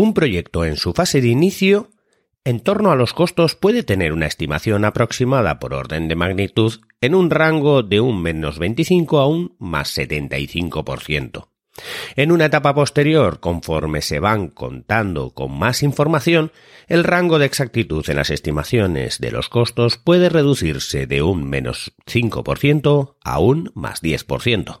[0.00, 1.90] Un proyecto en su fase de inicio,
[2.44, 7.14] en torno a los costos, puede tener una estimación aproximada por orden de magnitud en
[7.14, 11.48] un rango de un menos 25 a un más 75%.
[12.16, 16.50] En una etapa posterior, conforme se van contando con más información,
[16.88, 21.92] el rango de exactitud en las estimaciones de los costos puede reducirse de un menos
[22.06, 24.80] 5% a un más 10%.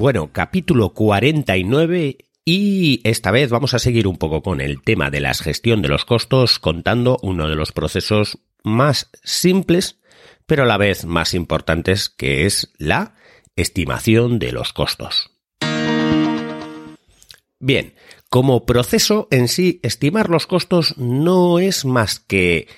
[0.00, 5.20] Bueno, capítulo 49 y esta vez vamos a seguir un poco con el tema de
[5.20, 10.00] la gestión de los costos contando uno de los procesos más simples
[10.46, 13.12] pero a la vez más importantes que es la
[13.56, 15.32] estimación de los costos.
[17.58, 17.92] Bien,
[18.30, 22.68] como proceso en sí, estimar los costos no es más que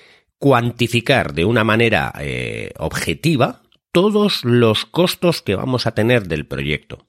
[0.41, 3.62] cuantificar de una manera eh, objetiva
[3.93, 7.07] todos los costos que vamos a tener del proyecto.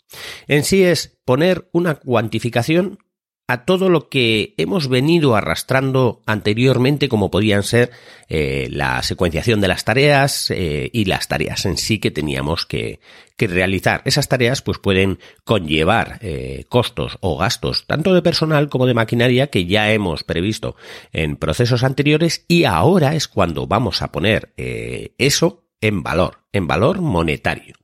[0.48, 3.00] En sí es poner una cuantificación
[3.48, 7.92] a todo lo que hemos venido arrastrando anteriormente, como podían ser
[8.30, 13.00] eh, la secuenciación de las tareas eh, y las tareas en sí que teníamos que,
[13.38, 14.02] realizar.
[14.06, 19.47] Esas tareas pues pueden conllevar eh, costos o gastos tanto de personal como de maquinaria
[19.47, 20.78] que ya hemos previsto
[21.12, 27.02] en procesos anteriores y ahora es cuando vamos a poner eso en valor, en valor
[27.02, 27.76] monetario.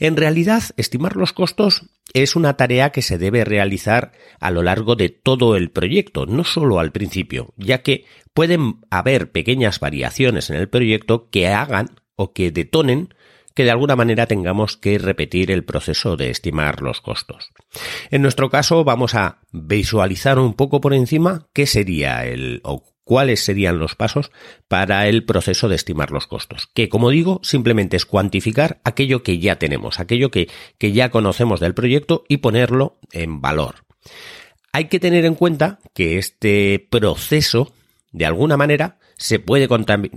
[0.00, 1.82] En realidad, estimar los costos
[2.14, 6.44] es una tarea que se debe realizar a lo largo de todo el proyecto, no
[6.44, 12.32] solo al principio, ya que pueden haber pequeñas variaciones en el proyecto que hagan o
[12.32, 13.14] que detonen
[13.54, 17.52] que de alguna manera tengamos que repetir el proceso de estimar los costos.
[18.10, 22.60] En nuestro caso vamos a visualizar un poco por encima qué sería el
[23.06, 24.32] cuáles serían los pasos
[24.66, 26.68] para el proceso de estimar los costos.
[26.74, 31.60] Que, como digo, simplemente es cuantificar aquello que ya tenemos, aquello que, que ya conocemos
[31.60, 33.84] del proyecto y ponerlo en valor.
[34.72, 37.72] Hay que tener en cuenta que este proceso,
[38.10, 39.68] de alguna manera, se puede,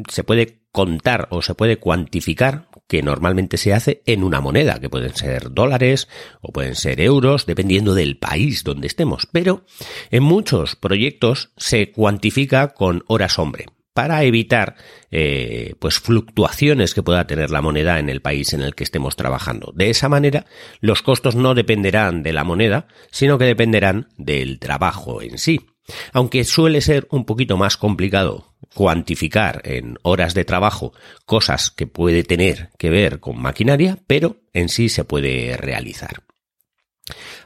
[0.09, 4.89] se puede contar o se puede cuantificar que normalmente se hace en una moneda, que
[4.89, 6.09] pueden ser dólares
[6.41, 9.27] o pueden ser euros, dependiendo del país donde estemos.
[9.31, 9.63] Pero
[10.09, 14.75] en muchos proyectos se cuantifica con horas hombre para evitar
[15.11, 19.15] eh, pues fluctuaciones que pueda tener la moneda en el país en el que estemos
[19.15, 19.71] trabajando.
[19.75, 20.47] De esa manera,
[20.79, 25.67] los costos no dependerán de la moneda, sino que dependerán del trabajo en sí.
[26.13, 30.93] Aunque suele ser un poquito más complicado cuantificar en horas de trabajo
[31.25, 36.23] cosas que puede tener que ver con maquinaria, pero en sí se puede realizar.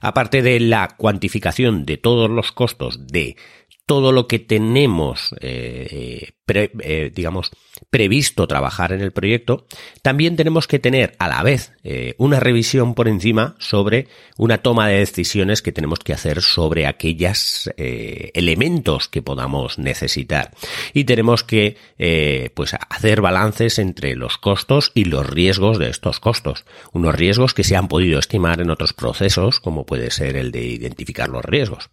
[0.01, 3.37] Aparte de la cuantificación de todos los costos de
[3.85, 7.51] todo lo que tenemos, eh, eh, digamos,
[7.89, 9.65] previsto trabajar en el proyecto,
[10.01, 14.07] también tenemos que tener a la vez eh, una revisión por encima sobre
[14.37, 20.51] una toma de decisiones que tenemos que hacer sobre aquellos eh, elementos que podamos necesitar.
[20.93, 26.19] Y tenemos que eh, pues hacer balances entre los costos y los riesgos de estos
[26.19, 26.65] costos.
[26.93, 30.63] Unos riesgos que se han podido estimar en otros procesos, como puede ser el de
[30.63, 31.89] identificar los riesgos.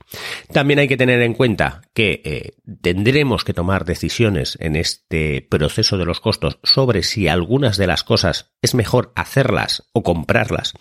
[0.53, 6.05] También hay que tener en cuenta que tendremos que tomar decisiones en este proceso de
[6.05, 10.75] los costos sobre si algunas de las cosas es mejor hacerlas o comprarlas.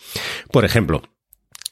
[0.52, 1.02] Por ejemplo,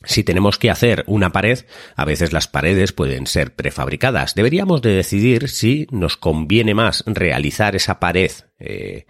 [0.03, 1.65] si tenemos que hacer una pared,
[1.95, 4.35] a veces las paredes pueden ser prefabricadas.
[4.35, 9.05] Deberíamos de decidir si nos conviene más realizar esa pared eh,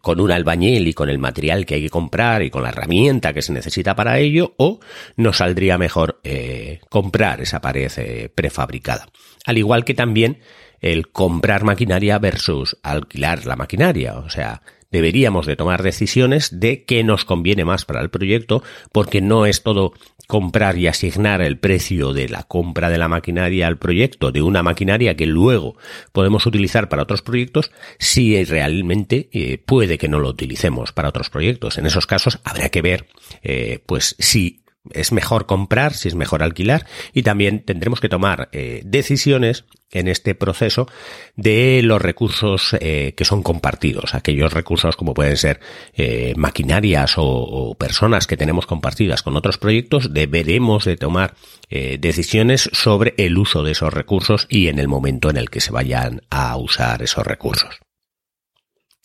[0.00, 3.32] con un albañil y con el material que hay que comprar y con la herramienta
[3.32, 4.80] que se necesita para ello, o
[5.16, 9.06] nos saldría mejor eh, comprar esa pared eh, prefabricada.
[9.46, 10.40] Al igual que también
[10.80, 14.16] el comprar maquinaria versus alquilar la maquinaria.
[14.18, 18.62] O sea, deberíamos de tomar decisiones de qué nos conviene más para el proyecto,
[18.92, 19.94] porque no es todo
[20.26, 24.62] comprar y asignar el precio de la compra de la maquinaria al proyecto, de una
[24.62, 25.76] maquinaria que luego
[26.12, 31.30] podemos utilizar para otros proyectos, si realmente eh, puede que no lo utilicemos para otros
[31.30, 31.78] proyectos.
[31.78, 33.06] En esos casos habrá que ver,
[33.42, 38.48] eh, pues si es mejor comprar, si es mejor alquilar, y también tendremos que tomar
[38.52, 40.88] eh, decisiones en este proceso
[41.36, 45.60] de los recursos eh, que son compartidos, aquellos recursos como pueden ser
[45.94, 51.34] eh, maquinarias o, personas que tenemos compartidas con otros proyectos, deberemos de tomar
[51.68, 55.72] decisiones sobre el uso de esos recursos y en el momento en el que se
[55.72, 57.85] vayan a usar esos recursos.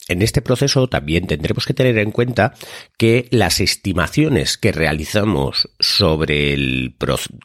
[0.07, 2.53] En este proceso también tendremos que tener en cuenta
[2.97, 6.95] que las estimaciones que realizamos sobre el,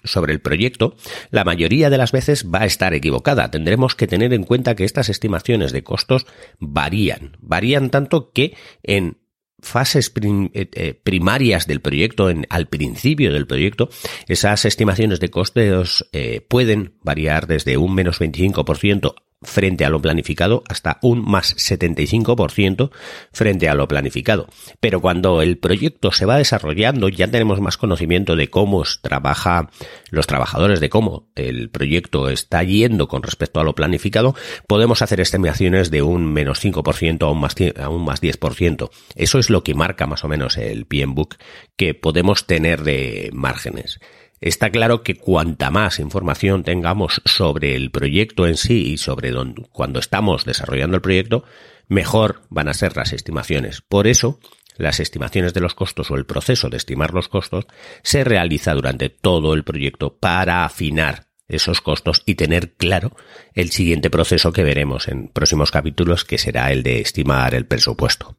[0.05, 0.97] sobre el proyecto,
[1.31, 3.51] la mayoría de las veces va a estar equivocada.
[3.51, 6.27] Tendremos que tener en cuenta que estas estimaciones de costos
[6.59, 7.37] varían.
[7.41, 9.19] Varían tanto que en
[9.61, 13.91] fases eh, eh, primarias del proyecto, en, al principio del proyecto,
[14.29, 20.63] esas estimaciones de costos eh, pueden variar desde un menos 25% frente a lo planificado
[20.69, 22.91] hasta un más 75%
[23.33, 24.49] frente a lo planificado.
[24.81, 29.71] Pero cuando el proyecto se va desarrollando ya tenemos más conocimiento de cómo trabaja
[30.11, 34.35] los trabajadores, de cómo el proyecto está yendo con respecto a lo planificado,
[34.67, 38.91] podemos hacer estimaciones de un menos 5% a un más, a un más 10%.
[39.15, 41.37] Eso es lo que marca más o menos el PM Book
[41.77, 44.01] que podemos tener de márgenes.
[44.41, 49.63] Está claro que cuanta más información tengamos sobre el proyecto en sí y sobre dónde,
[49.73, 51.45] cuando estamos desarrollando el proyecto,
[51.89, 53.81] mejor van a ser las estimaciones.
[53.81, 54.39] Por eso,
[54.77, 57.67] las estimaciones de los costos o el proceso de estimar los costos
[58.03, 63.17] se realiza durante todo el proyecto para afinar esos costos y tener claro
[63.55, 68.37] el siguiente proceso que veremos en próximos capítulos, que será el de estimar el presupuesto.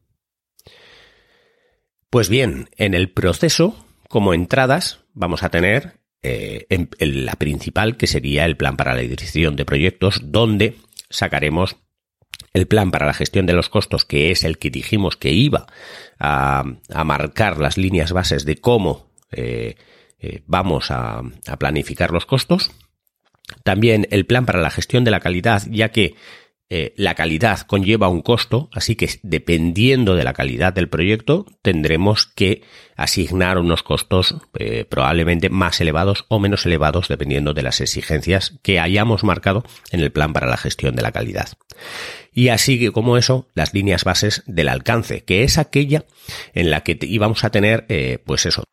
[2.10, 6.66] Pues bien, en el proceso, como entradas, vamos a tener eh,
[6.98, 10.76] la principal, que sería el plan para la dirección de proyectos, donde
[11.10, 11.76] sacaremos
[12.52, 15.66] el plan para la gestión de los costos, que es el que dijimos que iba
[16.18, 16.64] a,
[17.04, 19.76] marcar las líneas bases de cómo eh,
[20.18, 21.22] eh, vamos a
[21.58, 22.72] planificar los costos.
[23.62, 26.14] También el plan para la gestión de la calidad, ya que
[26.70, 32.26] eh, la calidad conlleva un costo, así que dependiendo de la calidad del proyecto tendremos
[32.26, 32.62] que
[32.94, 38.80] asignar unos costos eh, probablemente más elevados o menos elevados dependiendo de las exigencias que
[38.80, 41.48] hayamos marcado en el plan para la gestión de la calidad.
[42.32, 46.04] Y así que como eso, las líneas bases del alcance, que es aquella
[46.52, 48.64] en la que íbamos a tener, eh, pues eso,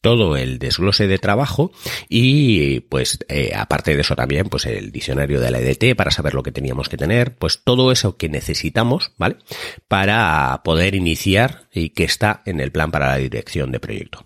[0.00, 1.72] todo el desglose de trabajo
[2.08, 6.34] y pues eh, aparte de eso también pues el diccionario de la EDT para saber
[6.34, 9.36] lo que teníamos que tener, pues todo eso que necesitamos, ¿vale?
[9.88, 14.24] Para poder iniciar y que está en el plan para la dirección de proyecto.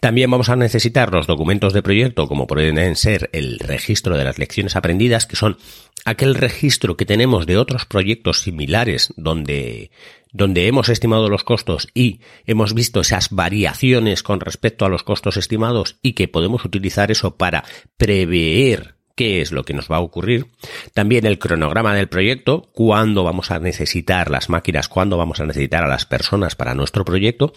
[0.00, 4.38] También vamos a necesitar los documentos de proyecto como pueden ser el registro de las
[4.38, 5.58] lecciones aprendidas, que son
[6.04, 9.90] aquel registro que tenemos de otros proyectos similares donde
[10.36, 15.36] donde hemos estimado los costos y hemos visto esas variaciones con respecto a los costos
[15.36, 17.64] estimados y que podemos utilizar eso para
[17.96, 20.46] prever qué es lo que nos va a ocurrir.
[20.94, 25.82] También el cronograma del proyecto, cuándo vamos a necesitar las máquinas, cuándo vamos a necesitar
[25.82, 27.52] a las personas para nuestro proyecto.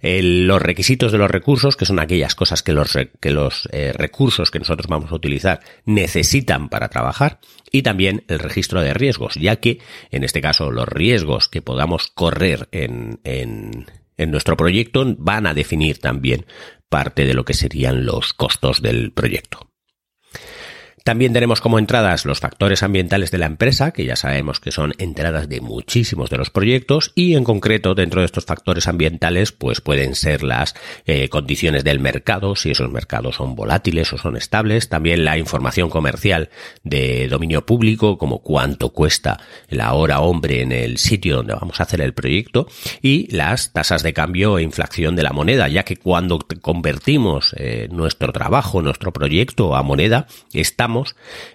[0.00, 2.94] los requisitos de los recursos, que son aquellas cosas que los,
[3.72, 7.40] eh, recursos que nosotros vamos a utilizar necesitan para trabajar.
[7.72, 12.08] Y también el registro de riesgos, ya que en este caso los riesgos que podamos
[12.08, 13.86] correr en
[14.18, 16.44] nuestro proyecto van a definir también
[16.90, 19.67] parte de lo que serían los costos del proyecto.
[21.08, 24.92] También tenemos como entradas los factores ambientales de la empresa, que ya sabemos que son
[24.98, 29.80] entradas de muchísimos de los proyectos, y en concreto dentro de estos factores ambientales, pues
[29.80, 30.74] pueden ser las
[31.06, 35.88] eh, condiciones del mercado, si esos mercados son volátiles o son estables, también la información
[35.88, 36.50] comercial
[36.84, 41.84] de dominio público, como cuánto cuesta la hora hombre en el sitio donde vamos a
[41.84, 42.68] hacer el proyecto,
[43.00, 47.88] y las tasas de cambio e inflación de la moneda, ya que cuando convertimos eh,
[47.90, 50.97] nuestro trabajo, nuestro proyecto a moneda, estamos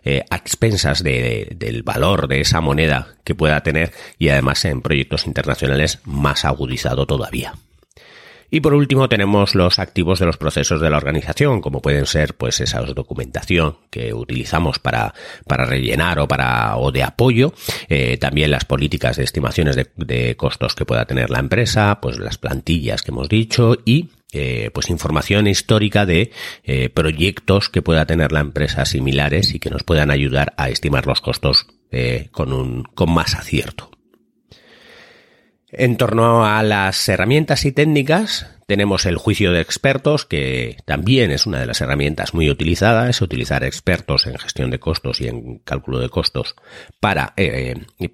[0.03, 5.27] eh, a expensas del valor de esa moneda que pueda tener y además en proyectos
[5.27, 7.53] internacionales más agudizado todavía.
[8.53, 12.35] Y por último tenemos los activos de los procesos de la organización, como pueden ser
[12.35, 15.15] pues esa documentación que utilizamos para,
[15.47, 17.55] para rellenar o para o de apoyo,
[17.89, 22.19] eh, también las políticas de estimaciones de, de costos que pueda tener la empresa, pues
[22.19, 26.31] las plantillas que hemos dicho y eh, pues información histórica de
[26.63, 31.05] eh, proyectos que pueda tener la empresa similares y que nos puedan ayudar a estimar
[31.05, 33.91] los costos eh, con un con más acierto.
[35.69, 41.45] En torno a las herramientas y técnicas, tenemos el juicio de expertos, que también es
[41.45, 45.59] una de las herramientas muy utilizadas, es utilizar expertos en gestión de costos y en
[45.59, 46.55] cálculo de costos
[46.99, 47.33] para,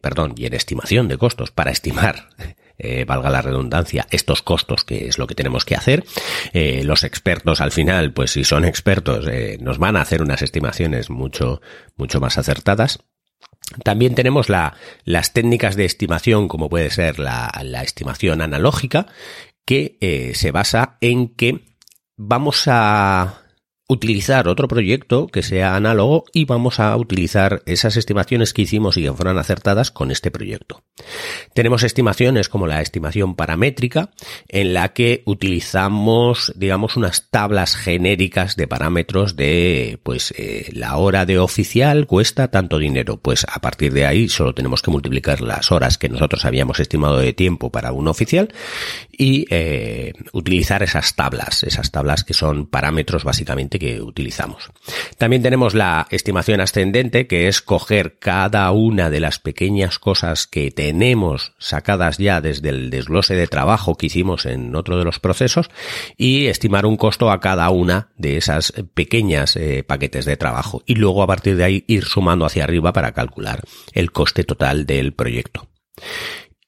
[0.02, 2.30] perdón, y en estimación de costos para estimar
[2.80, 6.06] eh, valga la redundancia, estos costos, que es lo que tenemos que hacer.
[6.54, 10.42] Eh, los expertos al final, pues si son expertos, eh, nos van a hacer unas
[10.42, 11.62] estimaciones mucho,
[11.98, 13.00] mucho más acertadas.
[13.84, 19.08] También tenemos la, las técnicas de estimación, como puede ser la, la estimación analógica,
[19.66, 21.76] que se basa en que
[22.18, 23.44] vamos a
[23.92, 29.02] utilizar otro proyecto que sea análogo y vamos a utilizar esas estimaciones que hicimos y
[29.02, 30.84] que fueran acertadas con este proyecto.
[31.56, 34.12] Tenemos estimaciones como la estimación paramétrica
[34.48, 41.26] en la que utilizamos, digamos, unas tablas genéricas de parámetros de, pues, eh, la hora
[41.26, 43.18] de oficial cuesta tanto dinero.
[43.18, 47.18] Pues a partir de ahí solo tenemos que multiplicar las horas que nosotros habíamos estimado
[47.18, 48.54] de tiempo para un oficial
[49.12, 54.70] y eh, utilizar esas tablas, esas tablas que son parámetros básicamente que utilizamos.
[55.18, 60.72] También tenemos la estimación ascendente, que es coger cada una de las pequeñas cosas que
[60.72, 65.70] tenemos sacadas ya desde el desglose de trabajo que hicimos en otro de los procesos
[66.18, 70.96] y estimar un costo a cada una de esas pequeñas eh, paquetes de trabajo y
[70.96, 75.14] luego a partir de ahí ir sumando hacia arriba para calcular el coste total del
[75.14, 75.68] proyecto.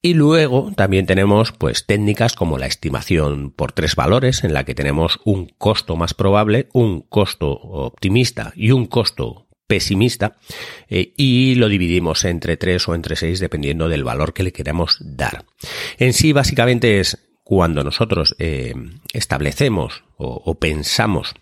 [0.01, 4.73] Y luego también tenemos pues técnicas como la estimación por tres valores en la que
[4.73, 10.37] tenemos un costo más probable, un costo optimista y un costo pesimista
[10.89, 14.97] eh, y lo dividimos entre tres o entre seis dependiendo del valor que le queramos
[14.99, 15.45] dar.
[15.97, 18.73] En sí básicamente es cuando nosotros eh,
[19.13, 21.33] establecemos o, pensamos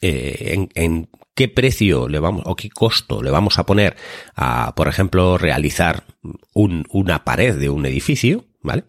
[0.00, 1.08] eh, en, en,
[1.40, 3.96] qué precio le vamos o qué costo le vamos a poner
[4.36, 6.04] a, por ejemplo, realizar
[6.52, 8.84] un, una pared de un edificio, ¿vale?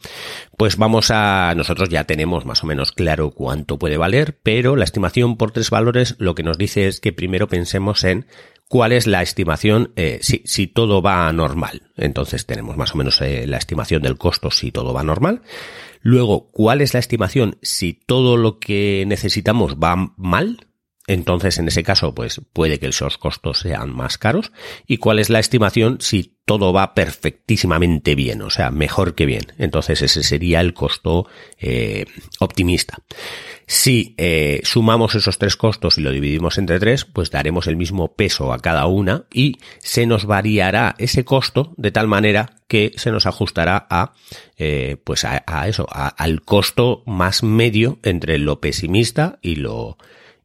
[0.58, 4.84] Pues vamos a, nosotros ya tenemos más o menos claro cuánto puede valer, pero la
[4.84, 8.28] estimación por tres valores lo que nos dice es que primero pensemos en
[8.68, 11.84] cuál es la estimación eh, si, si, todo va normal.
[11.96, 15.42] Entonces tenemos más o menos eh, la estimación del costo si todo va normal.
[16.02, 20.68] Luego, ¿cuál es la estimación si todo lo que necesitamos va mal?
[21.08, 24.52] Entonces en ese caso pues puede que esos costos sean más caros
[24.88, 29.54] y cuál es la estimación si todo va perfectísimamente bien, o sea, mejor que bien.
[29.58, 31.28] Entonces ese sería el costo
[31.60, 32.06] eh,
[32.40, 32.98] optimista.
[33.68, 38.16] Si eh, sumamos esos tres costos y lo dividimos entre tres, pues daremos el mismo
[38.16, 43.12] peso a cada una y se nos variará ese costo de tal manera que se
[43.12, 44.14] nos ajustará a,
[44.58, 49.98] eh, pues a, eso, al costo más medio entre lo pesimista y lo,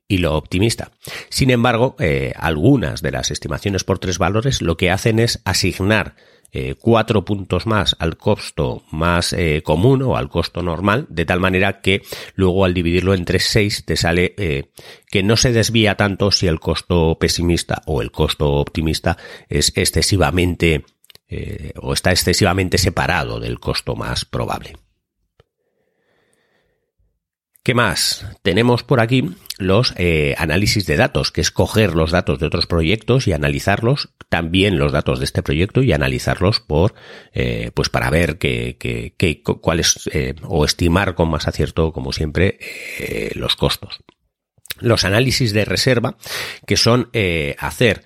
[0.09, 0.93] y lo optimista.
[1.29, 6.15] Sin embargo, eh, algunas de las estimaciones por tres valores lo que hacen es asignar
[6.53, 11.41] eh, cuatro puntos más al costo más eh, común o al costo normal, de tal
[11.41, 12.03] manera que
[12.35, 14.35] luego al dividirlo entre seis te sale
[15.11, 20.85] que no se desvía tanto si el costo pesimista o el costo optimista es excesivamente
[21.83, 24.86] o está excesivamente separado del costo más probable.
[27.67, 28.25] ¿Qué más?
[28.45, 32.69] Tenemos por aquí los eh, análisis de datos, que es coger los datos de otros
[32.69, 36.95] proyectos y analizarlos, también los datos de este proyecto y analizarlos por,
[37.33, 42.13] eh, pues para ver qué, qué, cuál es, eh, o estimar con más acierto, como
[42.13, 42.61] siempre,
[43.35, 43.99] los costos.
[44.79, 46.19] Los análisis de reserva,
[46.69, 47.11] que son
[47.59, 48.06] hacer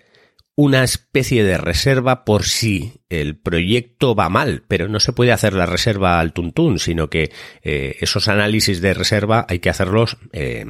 [0.63, 5.55] una especie de reserva por si el proyecto va mal, pero no se puede hacer
[5.55, 10.67] la reserva al tuntún, sino que eh, esos análisis de reserva hay que hacerlos, eh,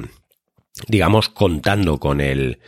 [0.87, 2.59] digamos, contando con el,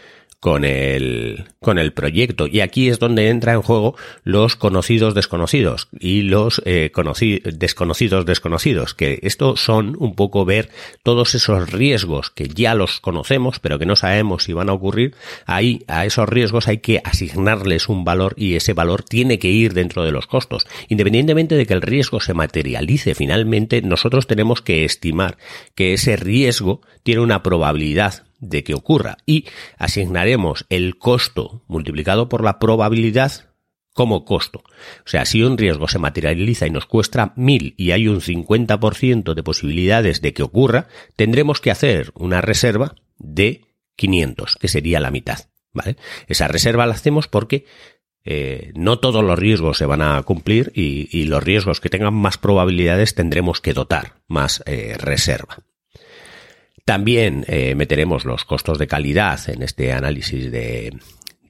[0.43, 2.47] con el, con el proyecto.
[2.47, 3.95] Y aquí es donde entra en juego
[4.25, 6.91] los conocidos desconocidos y los eh,
[7.53, 10.69] desconocidos desconocidos, que esto son un poco ver
[11.01, 15.15] todos esos riesgos que ya los conocemos, pero que no sabemos si van a ocurrir.
[15.45, 19.73] Ahí, a esos riesgos hay que asignarles un valor y ese valor tiene que ir
[19.73, 20.67] dentro de los costos.
[20.89, 25.38] Independientemente de que el riesgo se materialice finalmente, nosotros tenemos que estimar
[25.73, 29.45] que ese riesgo tiene una probabilidad de que ocurra y
[29.77, 33.50] asignaremos el costo multiplicado por la probabilidad
[33.93, 34.63] como costo.
[35.05, 39.33] O sea, si un riesgo se materializa y nos cuesta mil y hay un 50%
[39.33, 43.62] de posibilidades de que ocurra, tendremos que hacer una reserva de
[43.95, 45.39] 500, que sería la mitad.
[45.71, 45.97] ¿Vale?
[46.27, 47.65] Esa reserva la hacemos porque
[48.25, 52.38] eh, no todos los riesgos se van a cumplir y, los riesgos que tengan más
[52.38, 55.57] probabilidades tendremos que dotar más eh, reserva.
[56.86, 60.94] También eh, meteremos los costos de calidad en este análisis de,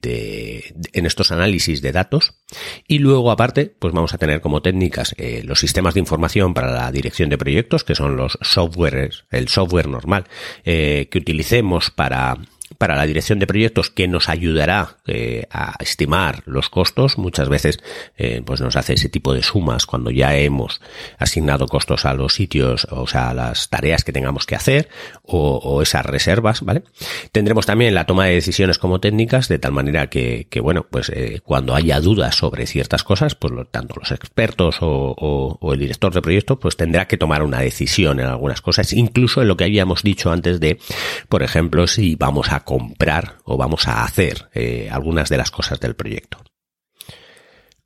[0.00, 2.34] de, en estos análisis de datos.
[2.86, 6.70] Y luego aparte pues vamos a tener como técnicas eh, los sistemas de información para
[6.70, 10.24] la dirección de proyectos que son los softwares el software normal
[10.64, 12.36] eh, que utilicemos para
[12.78, 17.18] para la dirección de proyectos que nos ayudará eh, a estimar los costos.
[17.18, 17.78] Muchas veces
[18.16, 20.80] eh, pues nos hace ese tipo de sumas cuando ya hemos
[21.18, 24.88] asignado costos a los sitios, o sea, a las tareas que tengamos que hacer
[25.22, 26.82] o, esas reservas, ¿vale?
[27.32, 31.10] Tendremos también la toma de decisiones como técnicas de tal manera que, que bueno, pues
[31.10, 35.14] eh, cuando haya dudas sobre ciertas cosas, pues tanto los expertos o,
[35.60, 39.42] o el director de proyecto pues tendrá que tomar una decisión en algunas cosas, incluso
[39.42, 40.78] en lo que habíamos dicho antes de,
[41.28, 45.80] por ejemplo, si vamos a comprar o vamos a hacer eh, algunas de las cosas
[45.80, 46.38] del proyecto.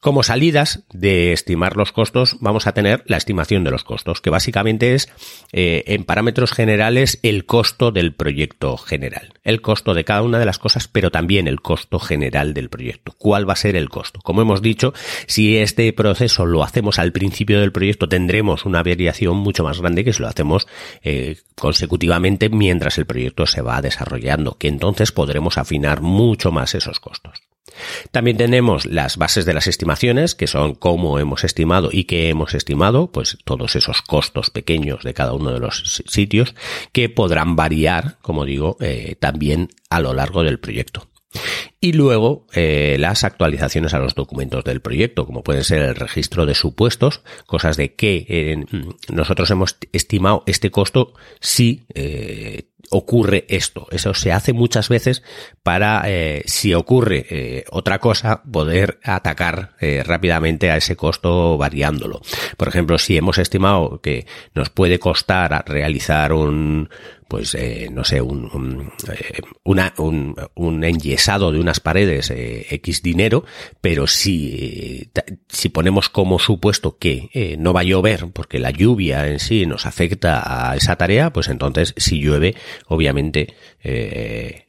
[0.00, 4.30] Como salidas de estimar los costos, vamos a tener la estimación de los costos, que
[4.30, 5.08] básicamente es,
[5.52, 9.34] eh, en parámetros generales, el costo del proyecto general.
[9.42, 13.12] El costo de cada una de las cosas, pero también el costo general del proyecto.
[13.18, 14.20] ¿Cuál va a ser el costo?
[14.20, 14.94] Como hemos dicho,
[15.26, 20.04] si este proceso lo hacemos al principio del proyecto, tendremos una variación mucho más grande
[20.04, 20.68] que si lo hacemos
[21.02, 27.00] eh, consecutivamente mientras el proyecto se va desarrollando, que entonces podremos afinar mucho más esos
[27.00, 27.47] costos.
[28.10, 32.54] También tenemos las bases de las estimaciones, que son cómo hemos estimado y qué hemos
[32.54, 36.54] estimado, pues todos esos costos pequeños de cada uno de los sitios,
[36.92, 41.08] que podrán variar, como digo, eh, también a lo largo del proyecto.
[41.80, 46.46] Y luego eh, las actualizaciones a los documentos del proyecto, como pueden ser el registro
[46.46, 48.64] de supuestos, cosas de que eh,
[49.12, 53.86] nosotros hemos estimado este costo si eh, ocurre esto.
[53.90, 55.22] Eso se hace muchas veces
[55.62, 56.04] para,
[56.44, 62.20] si ocurre otra cosa, poder atacar rápidamente a ese costo variándolo.
[62.56, 66.88] Por ejemplo, si hemos estimado que nos puede costar realizar un,
[67.28, 73.02] pues eh, no sé, un, un, eh, una, un, enyesado de unas paredes eh, X
[73.02, 73.44] dinero,
[73.82, 75.10] pero si,
[75.48, 79.84] si ponemos como supuesto que no va a llover porque la lluvia en sí nos
[79.84, 82.54] afecta a esa tarea, pues entonces si llueve,
[82.86, 83.54] obviamente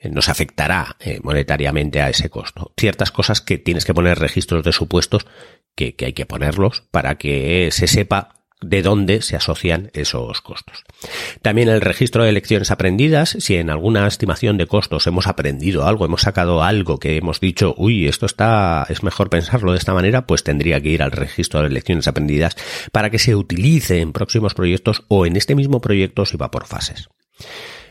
[0.10, 2.74] nos afectará monetariamente a ese costo.
[2.78, 5.25] Ciertas cosas que tienes que poner registros de supuestos
[5.75, 10.84] que, que hay que ponerlos para que se sepa de dónde se asocian esos costos.
[11.42, 16.06] También el registro de lecciones aprendidas, si en alguna estimación de costos hemos aprendido algo,
[16.06, 20.28] hemos sacado algo que hemos dicho, uy, esto está, es mejor pensarlo de esta manera,
[20.28, 22.56] pues tendría que ir al registro de lecciones aprendidas
[22.92, 26.65] para que se utilice en próximos proyectos o en este mismo proyecto si va por
[26.65, 27.10] fases.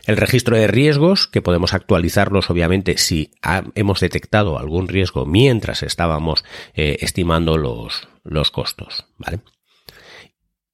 [0.05, 3.31] El registro de riesgos, que podemos actualizarlos obviamente si
[3.75, 9.41] hemos detectado algún riesgo mientras estábamos eh, estimando los, los costos, ¿vale?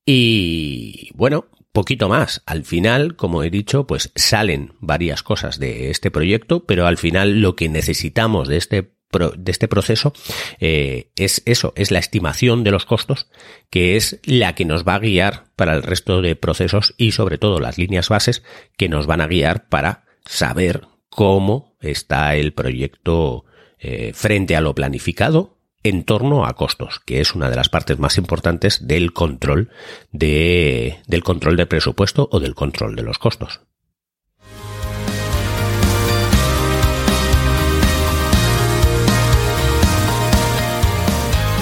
[0.06, 2.42] Y bueno, poquito más.
[2.46, 7.42] Al final, como he dicho, pues salen varias cosas de este proyecto, pero al final
[7.42, 8.96] lo que necesitamos de este
[9.38, 10.12] de este proceso
[10.60, 13.30] eh, es eso, es la estimación de los costos,
[13.70, 17.38] que es la que nos va a guiar para el resto de procesos y sobre
[17.38, 18.44] todo las líneas bases
[18.76, 23.46] que nos van a guiar para saber cómo está el proyecto
[23.80, 25.55] eh, frente a lo planificado
[25.86, 29.70] en torno a costos, que es una de las partes más importantes del control
[30.12, 33.62] de, del control de presupuesto o del control de los costos.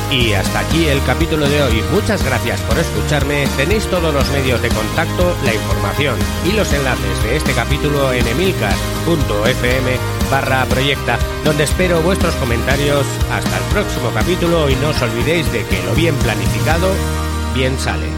[0.09, 1.83] Y hasta aquí el capítulo de hoy.
[1.91, 3.47] Muchas gracias por escucharme.
[3.57, 8.25] Tenéis todos los medios de contacto, la información y los enlaces de este capítulo en
[8.27, 13.05] emilcar.fm barra proyecta, donde espero vuestros comentarios.
[13.31, 16.89] Hasta el próximo capítulo y no os olvidéis de que lo bien planificado,
[17.53, 18.12] bien sale.